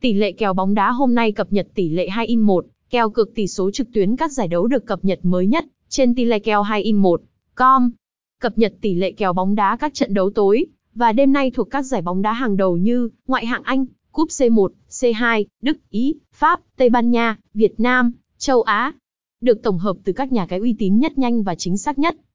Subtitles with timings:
[0.00, 3.10] Tỷ lệ kèo bóng đá hôm nay cập nhật tỷ lệ 2 in 1, kèo
[3.10, 6.24] cược tỷ số trực tuyến các giải đấu được cập nhật mới nhất trên tỷ
[6.24, 7.22] lệ kèo 2 in 1.
[7.54, 7.90] Com.
[8.40, 11.70] Cập nhật tỷ lệ kèo bóng đá các trận đấu tối và đêm nay thuộc
[11.70, 16.14] các giải bóng đá hàng đầu như ngoại hạng Anh, cúp C1, C2, Đức, Ý,
[16.32, 18.92] Pháp, Tây Ban Nha, Việt Nam, châu Á.
[19.40, 22.16] Được tổng hợp từ các nhà cái uy tín nhất nhanh và chính xác nhất.